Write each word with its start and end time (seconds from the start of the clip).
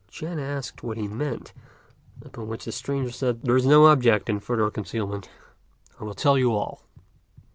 Ch'ên 0.09 0.41
asked 0.41 0.81
what 0.81 0.97
he 0.97 1.07
meant: 1.07 1.53
upon 2.25 2.47
which 2.47 2.65
the 2.65 2.71
stranger 2.71 3.11
said, 3.11 3.43
"There 3.43 3.55
is 3.55 3.67
no 3.67 3.85
object 3.85 4.29
in 4.31 4.39
further 4.39 4.71
concealment. 4.71 5.29
I 5.99 6.03
will 6.05 6.15
tell 6.15 6.39
you 6.39 6.53
all. 6.53 6.81